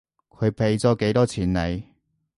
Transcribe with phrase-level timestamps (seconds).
[0.29, 1.83] 佢畀咗幾多錢你？